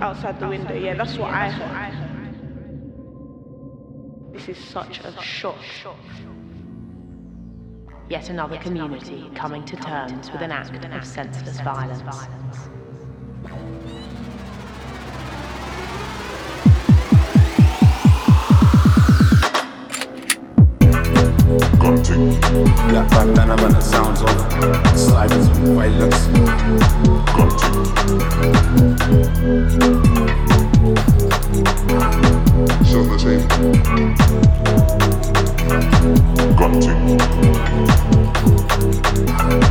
outside 0.00 0.40
the 0.40 0.48
window. 0.48 0.74
Yeah, 0.74 0.94
that's 0.94 1.16
what 1.16 1.30
I 1.30 1.48
heard. 1.50 2.02
This 4.32 4.48
is 4.48 4.58
such 4.58 5.00
a 5.00 5.12
shock. 5.22 5.56
Yet 8.08 8.30
another 8.30 8.58
community 8.58 9.30
coming 9.34 9.64
to 9.64 9.76
terms 9.76 10.30
with 10.32 10.42
an 10.42 10.52
act 10.52 10.84
of 10.84 11.04
senseless 11.06 11.60
violence. 11.60 12.02
Gunting. 21.92 22.40
Black 22.88 23.10
bandana 23.10 23.54
the 23.54 23.80
sounds 23.82 24.22
of 24.22 24.30
silence 24.98 25.48
violence. 25.58 26.22
Show 30.82 30.90
the 33.06 33.14
tape. 33.22 33.46
Gunting. 36.58 37.02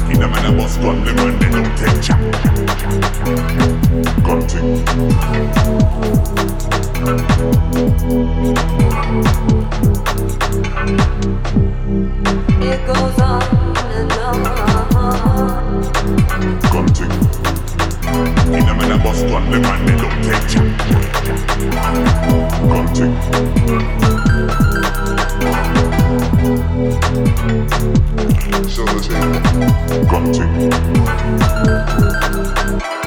In 0.10 0.22
a 0.22 0.28
man 0.30 0.46
a 0.46 0.48
bus 0.56 0.78
gun, 0.78 1.04
them 1.04 1.20
and 1.20 1.36
they 1.42 1.50
don't 1.52 1.76
take 1.78 2.02
chap. 2.02 2.22
Gunting. 4.24 4.68
It 12.64 12.80
goes 12.88 13.20
on 13.20 13.44
and 13.92 14.12
on. 14.14 14.44
Gunting. 16.72 17.14
In 18.12 18.68
a 18.68 18.74
man 18.76 18.92
a 18.92 18.98
bus 18.98 19.22
gun, 19.24 19.50
them 19.50 19.64
and 19.64 19.88
they 19.88 19.96
don't 19.96 20.22
take 20.22 20.48
chap. 20.50 20.66
Gunting. 22.68 23.16
Show 28.68 28.86
the 28.86 29.00
tape. 29.02 30.10
Gunting. 30.12 30.52
Gunting. 32.80 33.01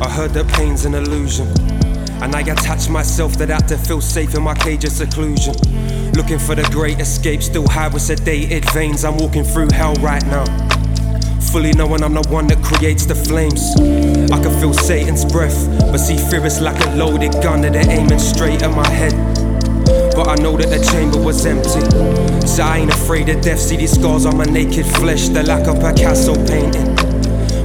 I 0.00 0.08
heard 0.08 0.30
that 0.34 0.46
pain's 0.48 0.84
an 0.84 0.94
illusion. 0.94 1.48
And 2.22 2.34
I 2.34 2.40
attach 2.40 2.88
myself 2.88 3.36
to 3.38 3.46
that 3.46 3.66
to 3.68 3.76
feel 3.76 4.00
safe 4.00 4.34
in 4.34 4.42
my 4.42 4.54
cage 4.54 4.84
of 4.84 4.92
seclusion. 4.92 5.54
Looking 6.12 6.38
for 6.38 6.54
the 6.54 6.68
great 6.70 7.00
escape, 7.00 7.42
still 7.42 7.66
high 7.66 7.88
with 7.88 8.02
sedated 8.02 8.72
veins. 8.72 9.04
I'm 9.04 9.16
walking 9.16 9.42
through 9.42 9.70
hell 9.72 9.94
right 9.96 10.24
now. 10.26 10.44
Fully 11.50 11.72
knowing 11.72 12.04
I'm 12.04 12.14
the 12.14 12.26
one 12.28 12.46
that 12.46 12.62
creates 12.62 13.06
the 13.06 13.14
flames. 13.14 13.74
I 14.30 14.40
can 14.40 14.60
feel 14.60 14.72
Satan's 14.72 15.24
breath, 15.24 15.68
but 15.90 15.98
see 15.98 16.16
fear 16.16 16.46
is 16.46 16.60
like 16.60 16.78
a 16.86 16.94
loaded 16.94 17.32
gun 17.42 17.62
that 17.62 17.72
they're 17.72 17.90
aiming 17.90 18.20
straight 18.20 18.62
at 18.62 18.70
my 18.70 18.88
head. 18.88 19.14
But 20.14 20.28
I 20.28 20.36
know 20.36 20.56
that 20.56 20.70
the 20.70 20.84
chamber 20.92 21.20
was 21.20 21.44
empty. 21.44 22.46
So 22.46 22.62
I 22.62 22.78
ain't 22.78 22.92
afraid 22.92 23.28
of 23.30 23.40
death. 23.40 23.58
See 23.58 23.76
these 23.76 23.92
scars 23.92 24.26
on 24.26 24.36
my 24.36 24.44
naked 24.44 24.86
flesh, 24.86 25.28
they're 25.28 25.42
like 25.42 25.66
a 25.66 25.74
Picasso 25.74 26.34
painting. 26.46 27.07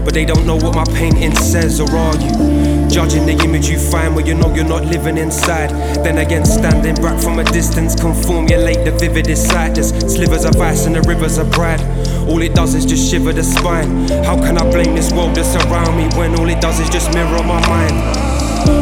But 0.04 0.14
they 0.14 0.26
don't 0.26 0.46
know 0.46 0.56
what 0.56 0.76
my 0.76 0.86
painting 0.86 1.36
says, 1.36 1.80
or 1.80 1.90
are 1.90 2.16
you? 2.18 2.90
Judging 2.90 3.26
the 3.26 3.40
image 3.44 3.70
you 3.70 3.80
find 3.80 4.16
where 4.16 4.26
you 4.26 4.36
know 4.36 4.54
you're 4.54 4.66
not 4.66 4.86
living 4.86 5.18
inside. 5.18 5.70
Then 6.04 6.18
again, 6.18 6.46
standing 6.46 6.96
back 6.96 7.20
from 7.22 7.40
a 7.40 7.44
distance 7.46 7.96
can 7.96 8.14
formulate 8.14 8.86
the 8.86 8.92
vividest 8.92 9.48
sight. 9.48 9.76
There's 9.76 9.90
slivers 10.14 10.46
of 10.46 10.56
ice 10.58 10.86
and 10.86 10.96
the 10.96 11.02
rivers 11.02 11.38
of 11.38 11.52
pride. 11.52 11.82
All 12.30 12.42
it 12.42 12.54
does 12.54 12.76
is 12.76 12.86
just 12.86 13.10
shiver 13.10 13.34
the 13.34 13.44
spine. 13.44 14.08
How 14.24 14.36
can 14.36 14.58
I 14.58 14.70
blame 14.70 14.94
this 14.96 15.12
world 15.12 15.36
that's 15.36 15.56
around 15.66 15.98
me 15.98 16.06
when 16.18 16.38
all 16.40 16.50
it 16.50 16.62
does 16.62 16.80
is 16.80 16.90
just 16.90 17.14
mirror 17.14 17.44
my 17.44 17.66
mind? 17.68 18.34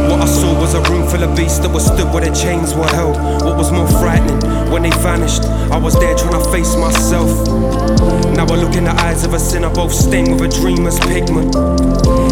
What 0.09 0.21
I 0.21 0.25
saw 0.25 0.59
was 0.59 0.73
a 0.73 0.81
room 0.91 1.07
full 1.07 1.23
of 1.23 1.35
beasts 1.35 1.59
that 1.59 1.73
were 1.73 1.79
stood 1.79 2.11
where 2.13 2.21
the 2.21 2.35
chains 2.35 2.75
were 2.75 2.87
held. 2.87 3.15
What 3.43 3.57
was 3.57 3.71
more 3.71 3.87
frightening, 3.87 4.41
when 4.71 4.83
they 4.83 4.91
vanished, 5.01 5.43
I 5.71 5.77
was 5.77 5.97
there 5.99 6.15
trying 6.15 6.33
to 6.33 6.51
face 6.51 6.75
myself. 6.75 7.31
Now 8.35 8.45
I 8.45 8.55
look 8.55 8.75
in 8.75 8.85
the 8.85 8.95
eyes 9.01 9.23
of 9.23 9.33
a 9.33 9.39
sinner, 9.39 9.69
both 9.69 9.93
stained 9.93 10.31
with 10.31 10.41
a 10.41 10.59
dreamer's 10.61 10.99
pigment. 10.99 11.55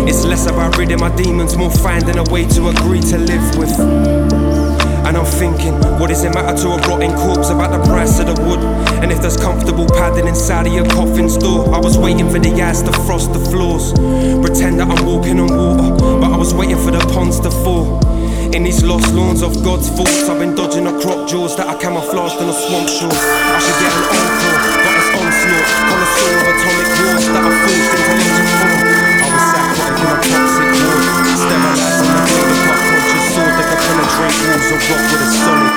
It's 0.09 0.25
less 0.25 0.47
about 0.47 0.77
ridding 0.77 0.99
my 0.99 1.15
demons, 1.15 1.55
more 1.55 1.71
finding 1.71 2.17
a 2.17 2.23
way 2.31 2.45
to 2.47 2.69
agree 2.69 3.01
to 3.01 3.17
live 3.17 3.57
with. 3.57 3.73
And 5.05 5.17
I'm 5.17 5.25
thinking, 5.25 5.73
what 5.99 6.07
does 6.09 6.23
it 6.23 6.33
matter 6.33 6.55
to 6.61 6.67
a 6.69 6.77
rotting 6.87 7.13
corpse 7.13 7.49
about 7.49 7.71
the 7.71 7.81
price 7.89 8.19
of 8.19 8.27
the 8.27 8.41
wood? 8.43 8.59
And 9.01 9.11
if 9.11 9.21
there's 9.21 9.37
comfortable 9.37 9.87
padding 9.87 10.27
inside 10.27 10.67
of 10.67 10.73
your 10.73 10.85
coffin's 10.85 11.37
door, 11.37 11.73
I 11.73 11.79
was 11.79 11.97
waiting 11.97 12.29
for 12.29 12.37
the 12.37 12.51
ice 12.61 12.81
to 12.83 12.91
frost 13.05 13.33
the 13.33 13.39
floors. 13.39 13.93
Pretend 14.45 14.79
that 14.79 14.87
I'm 14.87 15.05
walking 15.05 15.39
on 15.39 15.49
water, 15.49 16.19
but 16.19 16.31
I 16.31 16.37
was 16.37 16.53
waiting 16.53 16.77
for 16.77 16.91
the 16.91 16.99
ponds 17.13 17.39
to 17.39 17.49
fall. 17.49 17.99
In 18.53 18.63
these 18.63 18.83
lost 18.83 19.13
lawns 19.13 19.41
of 19.41 19.63
God's 19.63 19.89
thoughts, 19.89 20.29
I've 20.29 20.39
been 20.39 20.53
dodging 20.53 20.83
the 20.83 20.99
crop 21.01 21.27
jaws 21.27 21.55
that 21.57 21.67
I 21.67 21.77
camouflaged 21.79 22.37
on 22.37 22.47
the 22.47 22.53
swamp 22.53 22.89
shores. 22.89 23.13
I 23.13 23.59
should 23.61 23.79
get 23.81 23.93
an 23.93 24.05
encore, 24.09 24.88
onslaught, 25.49 25.89
connoisseur 25.89 26.35
of 26.39 26.47
atomic 26.53 26.89
wars 26.99 27.25
that 27.29 27.41
I 27.41 27.51
forced 27.63 27.93
into 27.97 28.13
legend 28.19 28.49
form. 28.59 28.81
I 29.19 29.27
was 29.33 29.45
psychotic 29.49 29.97
in 29.99 30.09
a 30.09 30.17
toxic 30.29 30.69
war, 30.77 30.99
sterilizing 31.39 32.11
the 32.13 32.21
blade 32.29 32.51
of 32.53 32.61
my 32.69 32.77
conscious 32.85 33.25
sword 33.33 33.53
that 33.57 33.67
could 33.69 33.81
penetrate 33.81 34.37
walls 34.45 34.69
of 34.69 34.79
rock 34.89 35.03
with 35.09 35.25
a 35.25 35.29
solid 35.41 35.68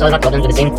solve 0.00 0.14
our 0.14 0.18
problems 0.18 0.46
with 0.46 0.56
the 0.56 0.62
same 0.62 0.70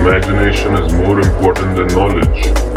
Imagination 0.00 0.76
is 0.76 0.92
more 0.94 1.20
important 1.20 1.76
than 1.76 1.88
knowledge. 1.88 2.69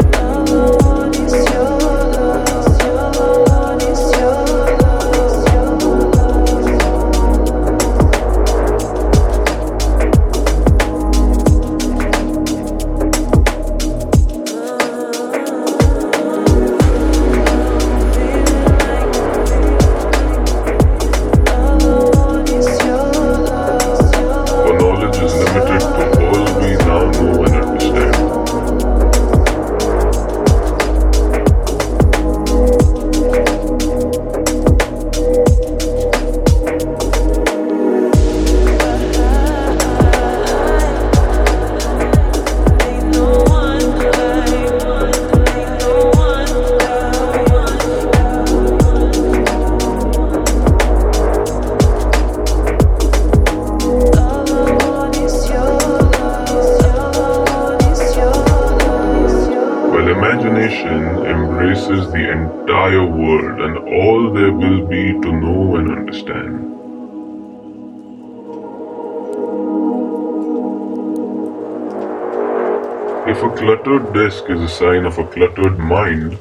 Cluttered 73.50 74.12
desk 74.14 74.44
is 74.48 74.60
a 74.60 74.68
sign 74.68 75.04
of 75.04 75.18
a 75.18 75.26
cluttered 75.26 75.78
mind, 75.78 76.38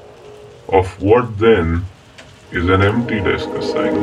of 0.70 1.02
what 1.02 1.38
then 1.40 1.86
is 2.52 2.70
an 2.70 2.82
empty 2.82 3.20
desk 3.20 3.50
a 3.50 3.62
sign? 3.62 3.96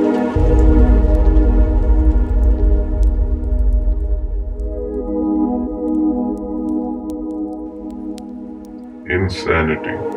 Insanity. 9.09 10.10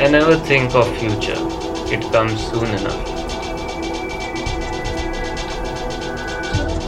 I 0.00 0.06
never 0.08 0.36
think 0.36 0.76
of 0.76 0.86
future. 0.98 1.34
It 1.92 2.02
comes 2.12 2.40
soon 2.46 2.66
enough. 2.66 3.08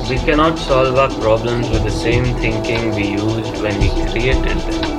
We 0.09 0.17
cannot 0.19 0.57
solve 0.57 0.97
our 0.97 1.11
problems 1.21 1.69
with 1.71 1.83
the 1.83 1.91
same 1.91 2.25
thinking 2.37 2.95
we 2.95 3.09
used 3.09 3.61
when 3.61 3.81
we 3.81 3.89
created 4.11 4.59
them. 4.59 4.91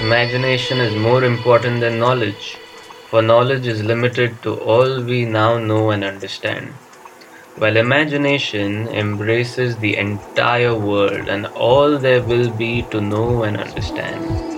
Imagination 0.00 0.78
is 0.80 0.94
more 0.94 1.24
important 1.24 1.80
than 1.80 1.98
knowledge, 1.98 2.49
for 3.10 3.20
knowledge 3.20 3.66
is 3.66 3.82
limited 3.82 4.40
to 4.42 4.54
all 4.60 5.02
we 5.02 5.24
now 5.24 5.58
know 5.58 5.90
and 5.90 6.04
understand, 6.04 6.68
while 7.56 7.76
imagination 7.76 8.86
embraces 8.88 9.76
the 9.76 9.96
entire 9.96 10.74
world 10.74 11.28
and 11.28 11.46
all 11.48 11.98
there 11.98 12.22
will 12.22 12.50
be 12.50 12.82
to 12.90 13.00
know 13.00 13.42
and 13.42 13.56
understand. 13.56 14.49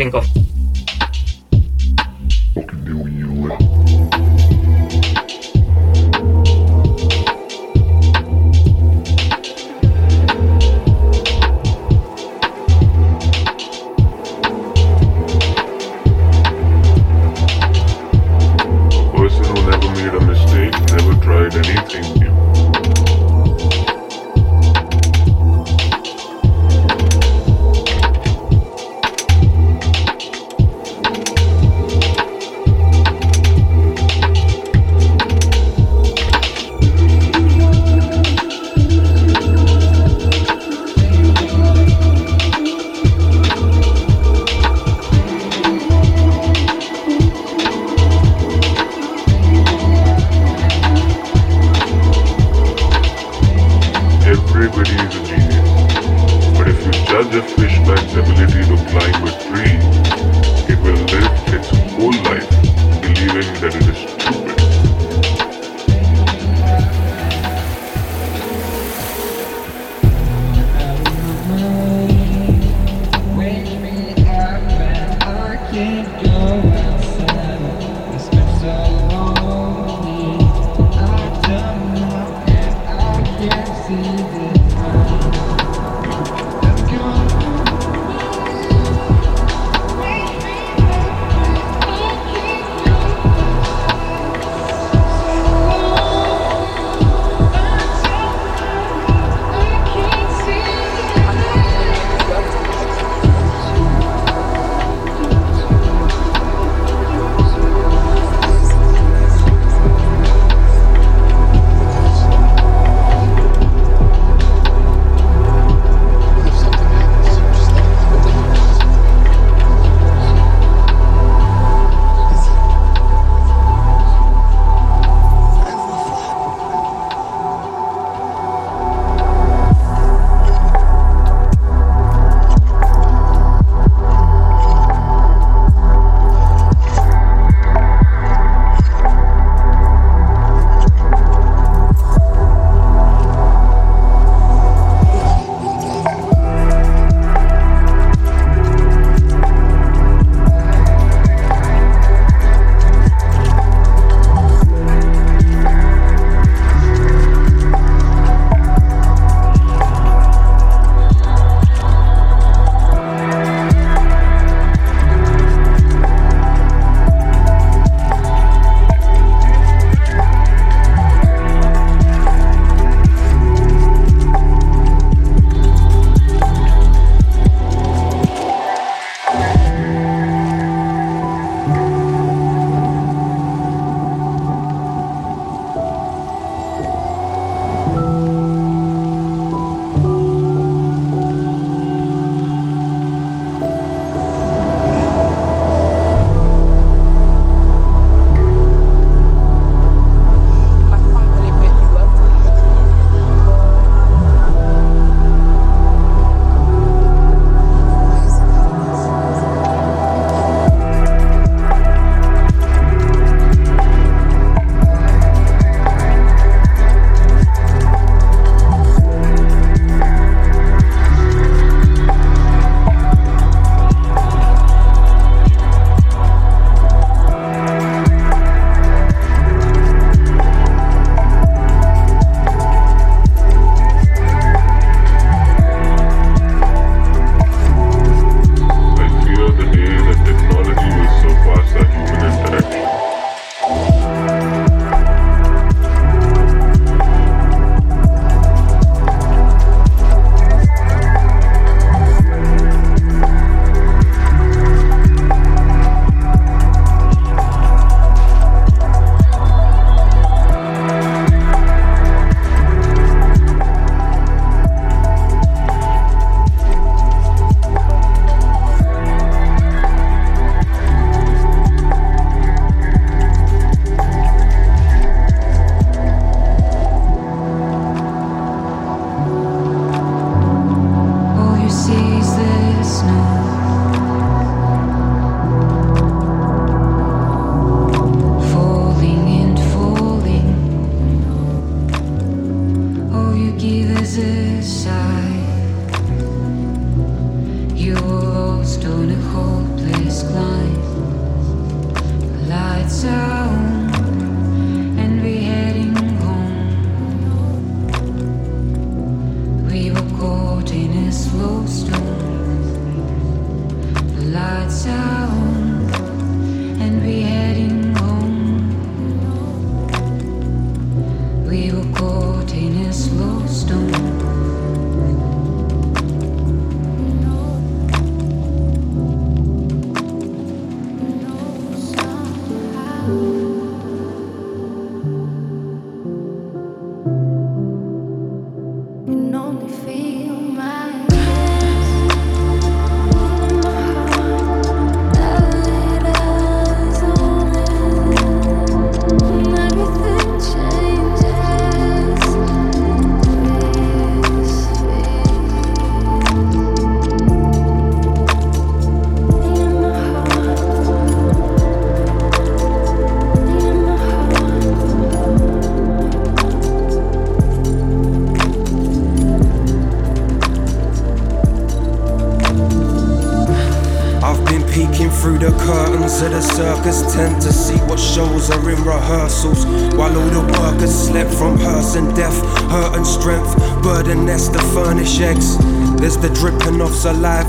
Think 0.00 0.14
of 0.14 0.29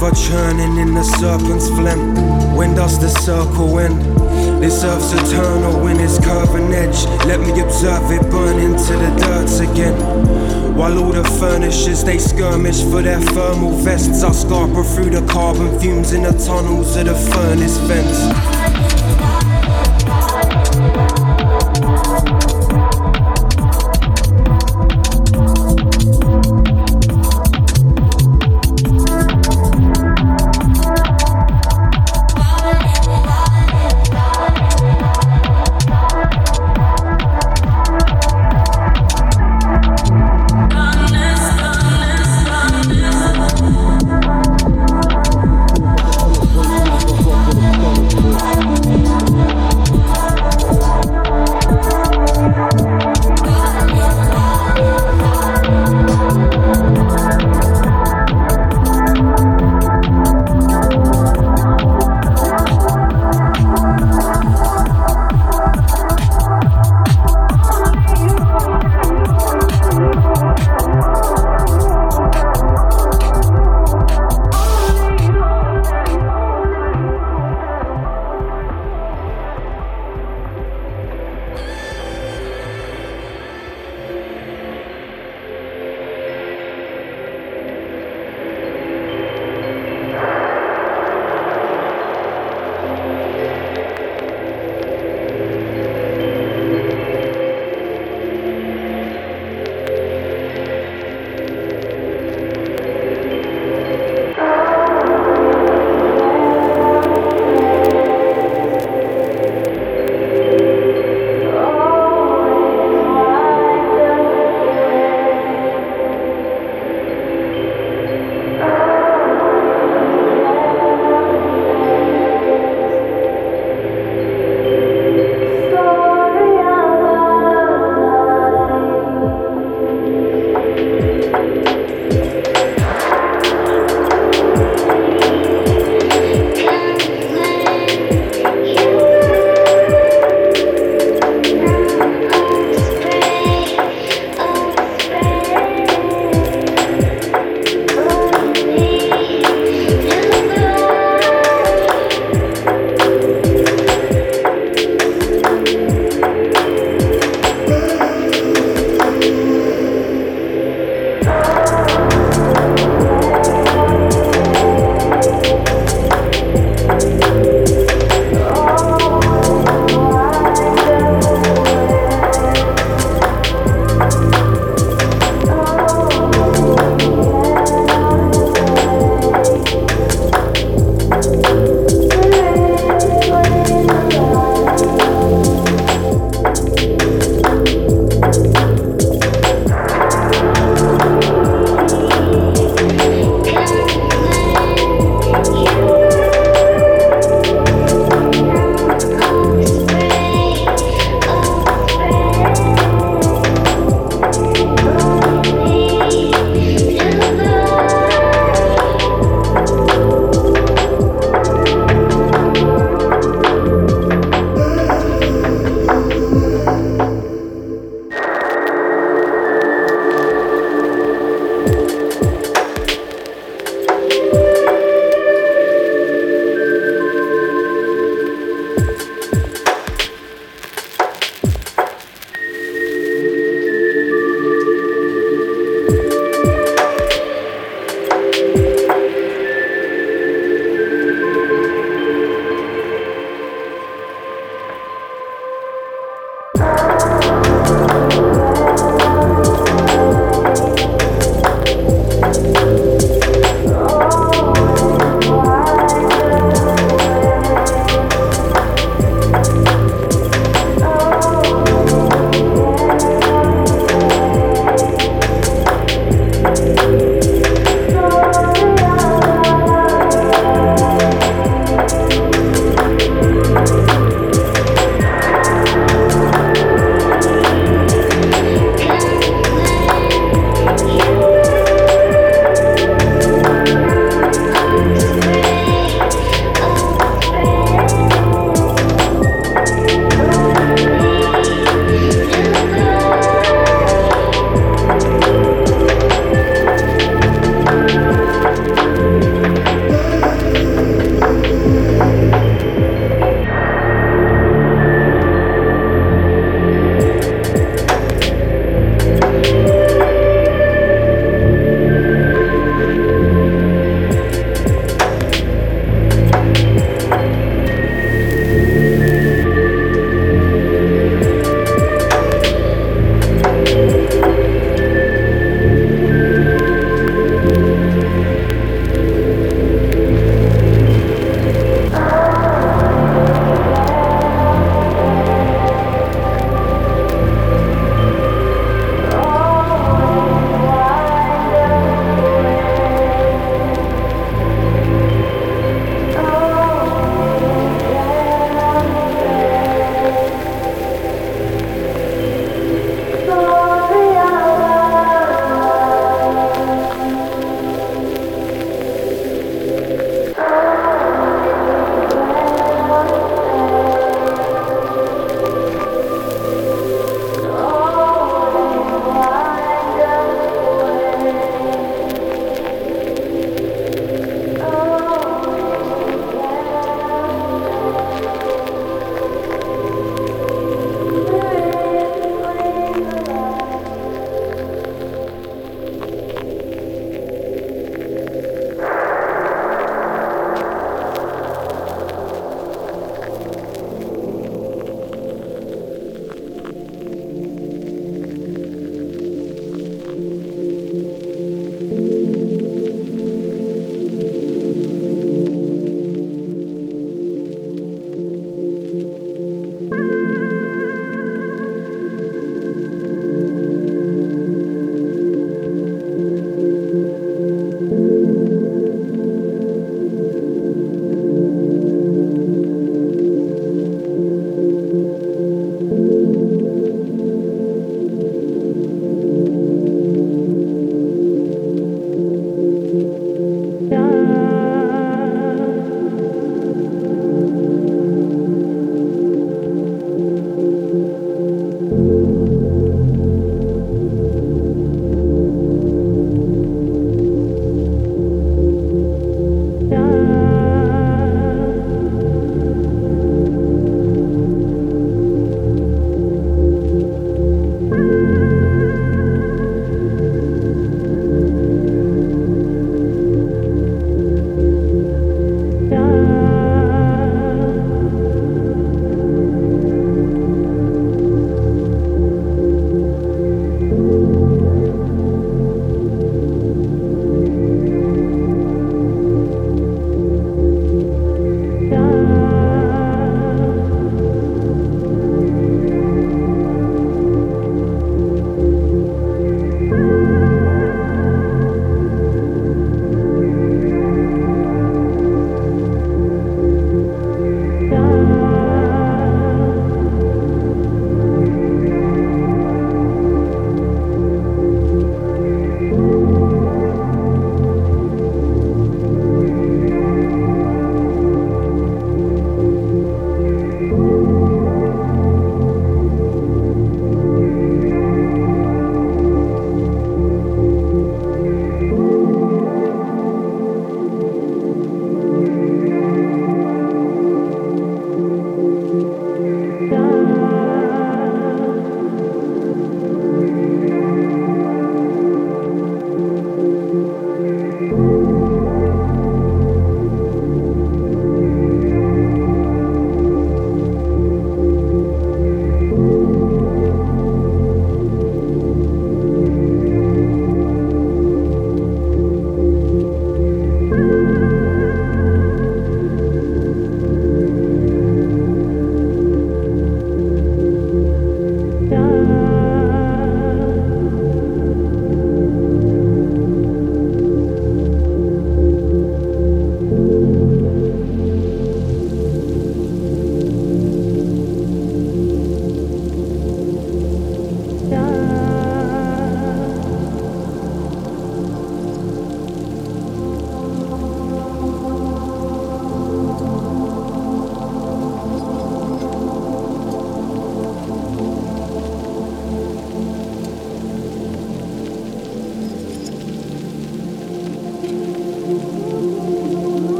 saliva 0.00 0.16
churning 0.16 0.78
in 0.78 0.94
the 0.94 1.02
serpent's 1.02 1.68
phlegm. 1.68 2.14
When 2.56 2.74
does 2.74 2.98
the 2.98 3.08
circle 3.08 3.78
end? 3.78 4.00
This 4.62 4.82
earth's 4.84 5.12
eternal 5.12 5.82
when 5.82 6.00
its 6.00 6.18
curving 6.18 6.72
edge. 6.72 7.04
Let 7.26 7.40
me 7.40 7.60
observe 7.60 8.10
it 8.10 8.22
burn 8.30 8.58
into 8.58 8.92
the 8.94 9.10
dirt 9.18 9.70
again. 9.70 10.74
While 10.74 10.98
all 10.98 11.12
the 11.12 11.24
furnishers 11.24 12.04
they 12.04 12.18
skirmish 12.18 12.82
for 12.82 13.02
their 13.02 13.20
thermal 13.20 13.72
vests, 13.72 14.22
I 14.22 14.30
scarper 14.30 14.84
through 14.94 15.10
the 15.10 15.26
carbon 15.26 15.78
fumes 15.78 16.12
in 16.12 16.22
the 16.22 16.32
tunnels 16.32 16.96
of 16.96 17.06
the 17.06 17.14
furnace 17.14 17.76
vents. 17.78 18.59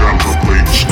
Chandler 0.00 0.34
Blades 0.40 0.89